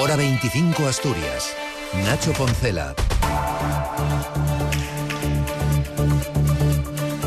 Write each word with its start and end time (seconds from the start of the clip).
Hora 0.00 0.14
25 0.14 0.86
Asturias. 0.86 1.56
Nacho 2.04 2.32
Poncela. 2.34 2.94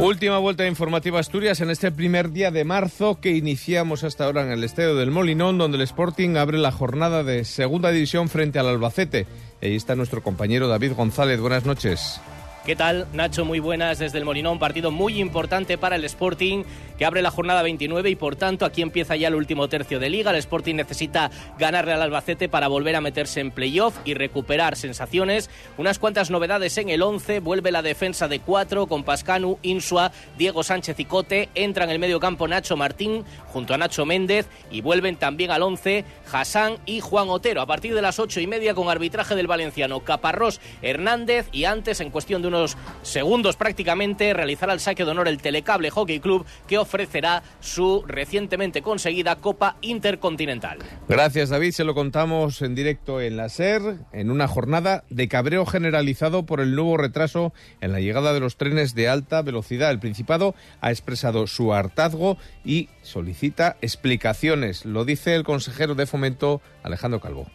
Última 0.00 0.38
vuelta 0.38 0.66
informativa 0.66 1.20
Asturias 1.20 1.60
en 1.60 1.68
este 1.68 1.92
primer 1.92 2.30
día 2.30 2.50
de 2.50 2.64
marzo 2.64 3.20
que 3.20 3.32
iniciamos 3.32 4.02
hasta 4.02 4.24
ahora 4.24 4.44
en 4.44 4.50
el 4.50 4.64
Estadio 4.64 4.94
del 4.94 5.10
Molinón, 5.10 5.58
donde 5.58 5.76
el 5.76 5.82
Sporting 5.82 6.36
abre 6.36 6.56
la 6.56 6.72
jornada 6.72 7.22
de 7.22 7.44
segunda 7.44 7.90
división 7.90 8.30
frente 8.30 8.58
al 8.58 8.68
Albacete. 8.68 9.26
ahí 9.60 9.76
está 9.76 9.94
nuestro 9.94 10.22
compañero 10.22 10.66
David 10.66 10.92
González. 10.94 11.40
Buenas 11.40 11.66
noches. 11.66 12.18
¿Qué 12.64 12.76
tal, 12.76 13.06
Nacho? 13.12 13.44
Muy 13.44 13.60
buenas 13.60 13.98
desde 13.98 14.16
el 14.16 14.24
Molinón. 14.24 14.58
Partido 14.58 14.90
muy 14.90 15.20
importante 15.20 15.76
para 15.76 15.96
el 15.96 16.04
Sporting 16.06 16.64
que 16.96 17.04
abre 17.04 17.20
la 17.20 17.30
jornada 17.30 17.60
29 17.62 18.08
y 18.08 18.16
por 18.16 18.36
tanto 18.36 18.64
aquí 18.64 18.80
empieza 18.80 19.16
ya 19.16 19.28
el 19.28 19.34
último 19.34 19.68
tercio 19.68 20.00
de 20.00 20.08
liga. 20.08 20.30
El 20.30 20.38
Sporting 20.38 20.76
necesita 20.76 21.30
ganarle 21.58 21.92
al 21.92 22.00
Albacete 22.00 22.48
para 22.48 22.68
volver 22.68 22.96
a 22.96 23.02
meterse 23.02 23.40
en 23.40 23.50
playoff 23.50 23.98
y 24.06 24.14
recuperar 24.14 24.76
sensaciones. 24.76 25.50
Unas 25.76 25.98
cuantas 25.98 26.30
novedades 26.30 26.78
en 26.78 26.88
el 26.88 27.02
11. 27.02 27.40
Vuelve 27.40 27.70
la 27.70 27.82
defensa 27.82 28.28
de 28.28 28.40
cuatro 28.40 28.86
con 28.86 29.04
Pascanu, 29.04 29.58
Insua, 29.60 30.12
Diego 30.38 30.62
Sánchez 30.62 30.98
y 31.00 31.04
Cote. 31.04 31.50
Entra 31.54 31.84
en 31.84 31.90
el 31.90 31.98
medio 31.98 32.18
campo 32.18 32.48
Nacho 32.48 32.78
Martín 32.78 33.24
junto 33.48 33.74
a 33.74 33.78
Nacho 33.78 34.06
Méndez 34.06 34.48
y 34.70 34.80
vuelven 34.80 35.16
también 35.16 35.50
al 35.50 35.62
11 35.62 36.06
Hassan 36.32 36.78
y 36.86 37.00
Juan 37.00 37.28
Otero. 37.28 37.60
A 37.60 37.66
partir 37.66 37.94
de 37.94 38.00
las 38.00 38.18
ocho 38.18 38.40
y 38.40 38.46
media 38.46 38.74
con 38.74 38.88
arbitraje 38.88 39.34
del 39.34 39.48
valenciano 39.48 40.00
Caparrós 40.00 40.62
Hernández 40.80 41.48
y 41.52 41.64
antes 41.64 42.00
en 42.00 42.10
cuestión 42.10 42.40
de 42.40 42.53
unos 42.54 42.76
segundos 43.02 43.56
prácticamente 43.56 44.32
realizará 44.32 44.72
el 44.72 44.80
saque 44.80 45.04
de 45.04 45.10
honor 45.10 45.26
el 45.26 45.42
Telecable 45.42 45.90
Hockey 45.90 46.20
Club 46.20 46.46
que 46.68 46.78
ofrecerá 46.78 47.42
su 47.60 48.04
recientemente 48.06 48.80
conseguida 48.80 49.36
Copa 49.36 49.76
Intercontinental. 49.80 50.78
Gracias 51.08 51.48
David, 51.48 51.72
se 51.72 51.84
lo 51.84 51.94
contamos 51.94 52.62
en 52.62 52.74
directo 52.74 53.20
en 53.20 53.36
la 53.36 53.48
SER, 53.48 53.98
en 54.12 54.30
una 54.30 54.46
jornada 54.46 55.04
de 55.10 55.28
cabreo 55.28 55.66
generalizado 55.66 56.46
por 56.46 56.60
el 56.60 56.76
nuevo 56.76 56.96
retraso 56.96 57.52
en 57.80 57.92
la 57.92 58.00
llegada 58.00 58.32
de 58.32 58.40
los 58.40 58.56
trenes 58.56 58.94
de 58.94 59.08
alta 59.08 59.42
velocidad. 59.42 59.90
El 59.90 59.98
Principado 59.98 60.54
ha 60.80 60.90
expresado 60.90 61.46
su 61.46 61.72
hartazgo 61.72 62.38
y 62.64 62.88
solicita 63.02 63.76
explicaciones. 63.80 64.84
Lo 64.84 65.04
dice 65.04 65.34
el 65.34 65.44
consejero 65.44 65.94
de 65.94 66.06
Fomento, 66.06 66.60
Alejandro 66.82 67.20
Calvo. 67.20 67.46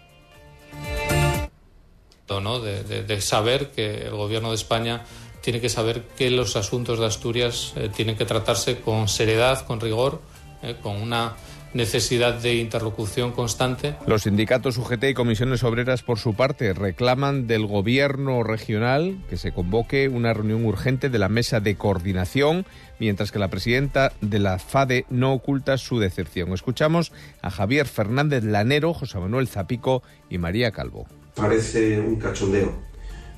De, 2.40 3.04
de, 3.04 3.22
saber 3.22 3.72
que 3.72 4.08
el 4.08 4.12
gobierno 4.12 4.50
de 4.50 4.56
España 4.56 5.04
tiene 5.42 5.60
que 5.60 5.70
saber 5.70 6.04
que 6.18 6.30
los 6.30 6.56
asuntos 6.56 7.00
de 7.00 7.06
Asturias 7.06 7.74
eh, 7.76 7.90
tienen 7.94 8.16
que 8.16 8.26
tratarse 8.26 8.80
con 8.80 9.08
seriedad, 9.08 9.66
con 9.66 9.82
rigor, 9.82 10.22
eh, 10.62 10.76
con 10.82 10.96
una 11.02 11.36
necesidad 11.74 12.34
de 12.34 12.56
interlocución 12.56 13.32
constante. 13.32 13.96
Los 14.08 14.24
sindicatos 14.24 14.78
UGT 14.78 15.04
y 15.06 15.14
comisiones 15.14 15.64
obreras, 15.64 16.02
por 16.02 16.18
su 16.18 16.34
parte, 16.34 16.74
reclaman 16.74 17.48
del 17.48 17.66
gobierno 17.66 18.44
regional 18.44 19.20
que 19.30 19.38
se 19.38 19.52
convoque 19.52 20.10
una 20.10 20.34
reunión 20.34 20.66
urgente 20.66 21.10
de 21.10 21.20
la 21.20 21.30
mesa 21.30 21.60
de 21.60 21.76
coordinación, 21.76 22.66
mientras 23.00 23.32
que 23.32 23.40
la 23.40 23.50
presidenta 23.50 24.12
de 24.22 24.40
la 24.40 24.58
FADE 24.58 25.06
no 25.10 25.34
oculta 25.34 25.78
su 25.78 26.00
decepción. 26.00 26.54
Escuchamos 26.54 27.12
a 27.42 27.52
Javier 27.52 27.86
Fernández 27.86 28.44
Lanero, 28.44 28.94
José 28.94 29.20
Manuel 29.20 29.48
Zapico 29.48 30.02
y 30.30 30.38
María 30.38 30.72
Calvo. 30.72 31.08
Parece 31.40 32.00
un 32.00 32.18
cachondeo, 32.18 32.74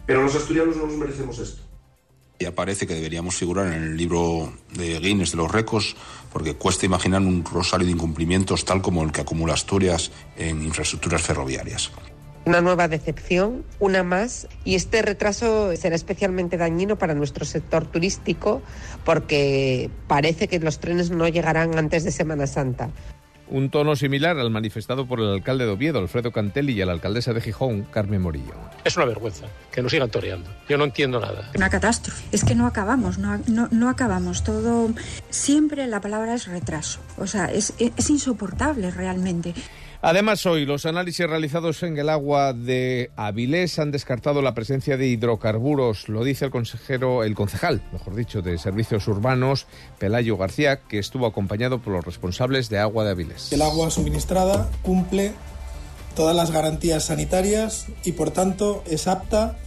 pero 0.05 0.23
los 0.23 0.35
asturianos 0.35 0.75
no 0.75 0.87
nos 0.87 0.97
merecemos 0.97 1.37
esto. 1.39 1.61
Ya 2.39 2.55
parece 2.55 2.87
que 2.87 2.95
deberíamos 2.95 3.35
figurar 3.35 3.67
en 3.67 3.83
el 3.83 3.97
libro 3.97 4.51
de 4.73 4.99
Guinness 4.99 5.31
de 5.31 5.37
los 5.37 5.51
récords, 5.51 5.95
porque 6.33 6.55
cuesta 6.55 6.87
imaginar 6.87 7.21
un 7.21 7.45
rosario 7.45 7.85
de 7.85 7.91
incumplimientos 7.91 8.65
tal 8.65 8.81
como 8.81 9.03
el 9.03 9.11
que 9.11 9.21
acumula 9.21 9.53
Asturias 9.53 10.11
en 10.37 10.63
infraestructuras 10.63 11.21
ferroviarias. 11.21 11.91
Una 12.43 12.59
nueva 12.61 12.87
decepción, 12.87 13.63
una 13.79 14.01
más, 14.01 14.47
y 14.65 14.73
este 14.73 15.03
retraso 15.03 15.75
será 15.75 15.95
especialmente 15.95 16.57
dañino 16.57 16.97
para 16.97 17.13
nuestro 17.13 17.45
sector 17.45 17.85
turístico 17.85 18.63
porque 19.05 19.91
parece 20.07 20.47
que 20.47 20.59
los 20.59 20.79
trenes 20.79 21.11
no 21.11 21.27
llegarán 21.27 21.77
antes 21.77 22.03
de 22.03 22.11
Semana 22.11 22.47
Santa. 22.47 22.89
Un 23.51 23.69
tono 23.69 23.97
similar 23.97 24.39
al 24.39 24.49
manifestado 24.49 25.05
por 25.05 25.19
el 25.19 25.27
alcalde 25.27 25.65
de 25.65 25.71
Oviedo, 25.71 25.99
Alfredo 25.99 26.31
Cantelli, 26.31 26.71
y 26.71 26.81
a 26.81 26.85
la 26.85 26.93
alcaldesa 26.93 27.33
de 27.33 27.41
Gijón, 27.41 27.83
Carmen 27.83 28.21
Morillo. 28.21 28.53
Es 28.85 28.95
una 28.95 29.05
vergüenza 29.05 29.45
que 29.71 29.81
nos 29.81 29.91
sigan 29.91 30.09
toreando. 30.09 30.49
Yo 30.69 30.77
no 30.77 30.85
entiendo 30.85 31.19
nada. 31.19 31.51
Una 31.53 31.69
catástrofe. 31.69 32.23
Es 32.31 32.45
que 32.45 32.55
no 32.55 32.65
acabamos, 32.65 33.17
no, 33.17 33.37
no, 33.47 33.89
acabamos. 33.89 34.43
Todo. 34.45 34.89
Siempre 35.29 35.85
la 35.87 35.99
palabra 35.99 36.33
es 36.33 36.47
retraso. 36.47 37.01
O 37.17 37.27
sea, 37.27 37.45
es, 37.45 37.73
es 37.77 38.09
insoportable 38.09 38.89
realmente. 38.89 39.53
Además, 40.03 40.47
hoy 40.47 40.65
los 40.65 40.87
análisis 40.87 41.27
realizados 41.27 41.83
en 41.83 41.95
el 41.95 42.09
agua 42.09 42.53
de 42.53 43.11
Avilés 43.15 43.77
han 43.77 43.91
descartado 43.91 44.41
la 44.41 44.55
presencia 44.55 44.97
de 44.97 45.05
hidrocarburos, 45.05 46.09
lo 46.09 46.23
dice 46.23 46.45
el 46.45 46.51
consejero, 46.51 47.23
el 47.23 47.35
concejal, 47.35 47.83
mejor 47.91 48.15
dicho, 48.15 48.41
de 48.41 48.57
Servicios 48.57 49.07
Urbanos, 49.07 49.67
Pelayo 49.99 50.37
García, 50.37 50.79
que 50.87 50.97
estuvo 50.97 51.27
acompañado 51.27 51.79
por 51.83 51.93
los 51.93 52.03
responsables 52.03 52.67
de 52.69 52.79
agua 52.79 53.05
de 53.05 53.11
Avilés. 53.11 53.40
El 53.49 53.61
agua 53.61 53.89
suministrada 53.89 54.69
cumple 54.83 55.33
todas 56.15 56.35
las 56.35 56.51
garantías 56.51 57.05
sanitarias 57.05 57.87
y, 58.03 58.11
por 58.11 58.31
tanto, 58.31 58.83
es 58.89 59.07
apta 59.07 59.57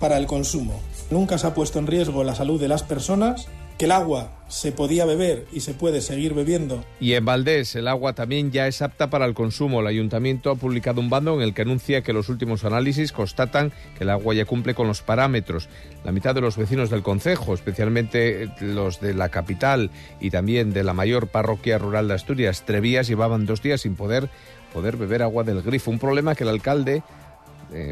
para 0.00 0.16
el 0.18 0.26
consumo. 0.26 0.80
Nunca 1.10 1.38
se 1.38 1.46
ha 1.46 1.54
puesto 1.54 1.78
en 1.78 1.86
riesgo 1.86 2.24
la 2.24 2.34
salud 2.34 2.60
de 2.60 2.68
las 2.68 2.82
personas 2.82 3.46
que 3.78 3.86
el 3.86 3.92
agua 3.92 4.30
se 4.48 4.70
podía 4.70 5.04
beber 5.04 5.46
y 5.52 5.60
se 5.60 5.74
puede 5.74 6.00
seguir 6.00 6.32
bebiendo. 6.32 6.84
Y 7.00 7.14
en 7.14 7.24
Valdés 7.24 7.74
el 7.74 7.88
agua 7.88 8.12
también 8.12 8.52
ya 8.52 8.68
es 8.68 8.82
apta 8.82 9.10
para 9.10 9.26
el 9.26 9.34
consumo. 9.34 9.80
El 9.80 9.88
ayuntamiento 9.88 10.50
ha 10.50 10.54
publicado 10.54 11.00
un 11.00 11.10
bando 11.10 11.34
en 11.34 11.42
el 11.42 11.54
que 11.54 11.62
anuncia 11.62 12.02
que 12.02 12.12
los 12.12 12.28
últimos 12.28 12.64
análisis 12.64 13.10
constatan 13.10 13.72
que 13.98 14.04
el 14.04 14.10
agua 14.10 14.34
ya 14.34 14.44
cumple 14.44 14.74
con 14.74 14.86
los 14.86 15.02
parámetros. 15.02 15.68
La 16.04 16.12
mitad 16.12 16.34
de 16.34 16.40
los 16.40 16.56
vecinos 16.56 16.90
del 16.90 17.02
concejo, 17.02 17.54
especialmente 17.54 18.48
los 18.60 19.00
de 19.00 19.14
la 19.14 19.28
capital 19.28 19.90
y 20.20 20.30
también 20.30 20.72
de 20.72 20.84
la 20.84 20.92
mayor 20.92 21.28
parroquia 21.28 21.78
rural 21.78 22.06
de 22.06 22.14
Asturias, 22.14 22.64
Trevías, 22.64 23.08
llevaban 23.08 23.46
dos 23.46 23.60
días 23.60 23.80
sin 23.80 23.96
poder, 23.96 24.28
poder 24.72 24.96
beber 24.96 25.22
agua 25.22 25.42
del 25.42 25.62
grifo. 25.62 25.90
Un 25.90 25.98
problema 25.98 26.34
que 26.36 26.44
el 26.44 26.50
alcalde 26.50 27.02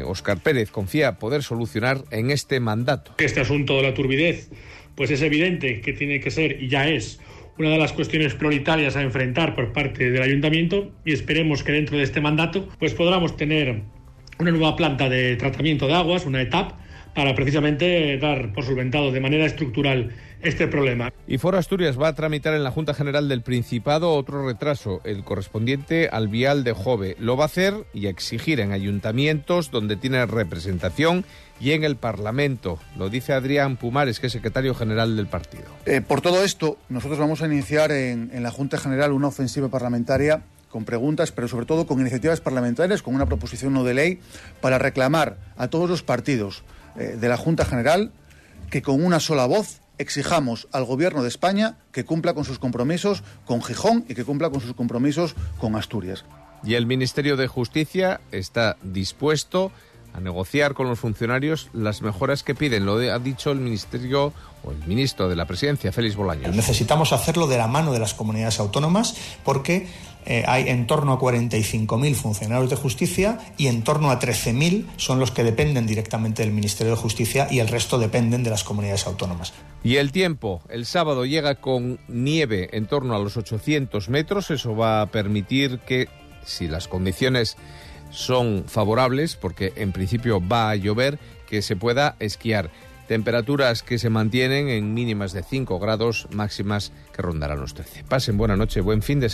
Óscar 0.05 0.39
Pérez 0.39 0.71
confía 0.71 1.19
poder 1.19 1.43
solucionar 1.43 2.05
en 2.11 2.31
este 2.31 2.61
mandato. 2.61 3.11
Este 3.17 3.41
asunto 3.41 3.75
de 3.75 3.83
la 3.83 3.93
turbidez 3.93 4.49
pues 4.95 5.11
es 5.11 5.21
evidente 5.21 5.81
que 5.81 5.93
tiene 5.93 6.19
que 6.19 6.31
ser 6.31 6.61
y 6.61 6.67
ya 6.67 6.87
es 6.87 7.19
una 7.57 7.69
de 7.69 7.77
las 7.77 7.93
cuestiones 7.93 8.33
prioritarias 8.33 8.95
a 8.95 9.01
enfrentar 9.01 9.55
por 9.55 9.73
parte 9.73 10.09
del 10.09 10.21
ayuntamiento 10.21 10.91
y 11.05 11.13
esperemos 11.13 11.63
que 11.63 11.71
dentro 11.71 11.97
de 11.97 12.03
este 12.03 12.21
mandato 12.21 12.67
pues 12.79 12.93
podamos 12.93 13.37
tener 13.37 13.81
una 14.39 14.51
nueva 14.51 14.75
planta 14.75 15.09
de 15.09 15.35
tratamiento 15.35 15.87
de 15.87 15.93
aguas, 15.93 16.25
una 16.25 16.41
etapa 16.41 16.77
para 17.13 17.35
precisamente 17.35 18.17
dar 18.17 18.53
por 18.53 18.65
solventado 18.65 19.11
de 19.11 19.19
manera 19.19 19.45
estructural 19.45 20.11
este 20.41 20.67
problema. 20.67 21.13
Y 21.25 21.37
Foro 21.37 21.57
Asturias 21.57 21.99
va 21.99 22.09
a 22.09 22.15
tramitar 22.15 22.53
en 22.53 22.63
la 22.63 22.71
Junta 22.71 22.93
General 22.93 23.29
del 23.29 23.41
Principado 23.41 24.11
otro 24.13 24.45
retraso, 24.45 24.99
el 25.05 25.23
correspondiente 25.23 26.09
al 26.11 26.27
vial 26.27 26.63
de 26.63 26.73
Jove. 26.73 27.15
Lo 27.19 27.37
va 27.37 27.43
a 27.43 27.47
hacer 27.47 27.73
y 27.93 28.07
a 28.07 28.09
exigir 28.09 28.59
en 28.59 28.71
ayuntamientos 28.71 29.71
donde 29.71 29.95
tiene 29.95 30.25
representación 30.25 31.23
y 31.61 31.71
en 31.71 31.85
el 31.85 31.95
Parlamento. 31.95 32.77
Lo 32.97 33.09
dice 33.09 33.31
Adrián 33.31 33.77
Pumares, 33.77 34.19
que 34.19 34.27
es 34.27 34.33
secretario 34.33 34.75
general 34.75 35.15
del 35.15 35.27
partido. 35.27 35.63
Eh, 35.85 36.01
por 36.01 36.19
todo 36.19 36.43
esto, 36.43 36.77
nosotros 36.89 37.19
vamos 37.19 37.41
a 37.41 37.45
iniciar 37.45 37.91
en, 37.91 38.31
en 38.33 38.43
la 38.43 38.51
Junta 38.51 38.77
General 38.77 39.13
una 39.13 39.27
ofensiva 39.27 39.69
parlamentaria 39.69 40.43
con 40.73 40.85
preguntas, 40.85 41.31
pero 41.31 41.47
sobre 41.47 41.67
todo 41.67 41.85
con 41.85 42.01
iniciativas 42.01 42.41
parlamentarias, 42.41 43.03
con 43.03 43.13
una 43.13 43.27
proposición 43.27 43.73
no 43.73 43.83
de 43.83 43.93
ley, 43.93 44.19
para 44.59 44.79
reclamar 44.79 45.37
a 45.55 45.67
todos 45.67 45.87
los 45.87 46.01
partidos 46.01 46.63
eh, 46.97 47.15
de 47.21 47.29
la 47.29 47.37
Junta 47.37 47.63
General 47.63 48.11
que 48.71 48.81
con 48.81 49.05
una 49.05 49.19
sola 49.19 49.45
voz 49.45 49.81
exijamos 49.99 50.67
al 50.71 50.83
Gobierno 50.83 51.21
de 51.21 51.29
España 51.29 51.77
que 51.91 52.05
cumpla 52.05 52.33
con 52.33 52.43
sus 52.43 52.57
compromisos 52.57 53.23
con 53.45 53.61
Gijón 53.61 54.03
y 54.09 54.15
que 54.15 54.25
cumpla 54.25 54.49
con 54.49 54.61
sus 54.61 54.73
compromisos 54.73 55.35
con 55.59 55.75
Asturias. 55.75 56.25
Y 56.63 56.73
el 56.73 56.87
Ministerio 56.87 57.37
de 57.37 57.47
Justicia 57.47 58.19
está 58.31 58.77
dispuesto 58.81 59.71
a 60.13 60.19
negociar 60.19 60.73
con 60.73 60.87
los 60.87 60.99
funcionarios 60.99 61.69
las 61.73 62.01
mejoras 62.01 62.43
que 62.43 62.55
piden. 62.55 62.85
Lo 62.85 62.97
ha 62.97 63.19
dicho 63.19 63.51
el 63.51 63.59
Ministerio 63.59 64.33
o 64.63 64.71
el 64.71 64.77
ministro 64.87 65.27
de 65.27 65.35
la 65.35 65.45
Presidencia, 65.45 65.91
Félix 65.91 66.15
Bolaños. 66.15 66.55
Necesitamos 66.55 67.11
hacerlo 67.13 67.47
de 67.47 67.57
la 67.57 67.67
mano 67.67 67.91
de 67.91 67.99
las 67.99 68.13
comunidades 68.13 68.59
autónomas 68.59 69.15
porque 69.43 69.87
eh, 70.25 70.43
hay 70.47 70.69
en 70.69 70.87
torno 70.87 71.13
a 71.13 71.19
45.000 71.19 72.15
funcionarios 72.15 72.69
de 72.69 72.75
justicia 72.75 73.39
y 73.57 73.67
en 73.67 73.83
torno 73.83 74.09
a 74.09 74.19
13.000 74.19 74.85
son 74.97 75.19
los 75.19 75.31
que 75.31 75.43
dependen 75.43 75.85
directamente 75.85 76.43
del 76.43 76.53
Ministerio 76.53 76.95
de 76.95 77.01
Justicia 77.01 77.47
y 77.51 77.59
el 77.59 77.67
resto 77.67 77.97
dependen 77.97 78.43
de 78.43 78.49
las 78.49 78.63
comunidades 78.63 79.05
autónomas. 79.05 79.53
Y 79.83 79.97
el 79.97 80.11
tiempo, 80.13 80.61
el 80.69 80.85
sábado 80.85 81.25
llega 81.25 81.55
con 81.55 81.99
nieve 82.07 82.69
en 82.71 82.85
torno 82.85 83.15
a 83.15 83.19
los 83.19 83.35
800 83.35 84.07
metros, 84.09 84.49
eso 84.49 84.75
va 84.75 85.01
a 85.01 85.07
permitir 85.07 85.79
que 85.79 86.07
si 86.45 86.67
las 86.67 86.87
condiciones 86.87 87.57
son 88.13 88.63
favorables, 88.67 89.35
porque 89.35 89.73
en 89.75 89.91
principio 89.91 90.41
va 90.45 90.69
a 90.69 90.75
llover, 90.75 91.19
que 91.49 91.61
se 91.61 91.75
pueda 91.75 92.15
esquiar. 92.19 92.69
Temperaturas 93.07 93.83
que 93.83 93.99
se 93.99 94.09
mantienen 94.09 94.69
en 94.69 94.93
mínimas 94.93 95.33
de 95.33 95.43
5 95.43 95.77
grados, 95.79 96.27
máximas 96.31 96.93
que 97.13 97.21
rondarán 97.21 97.59
los 97.59 97.73
13. 97.73 98.05
Pasen 98.05 98.37
buena 98.37 98.55
noche, 98.55 98.79
buen 98.79 99.01
fin 99.01 99.19
de 99.19 99.27
semana. 99.27 99.31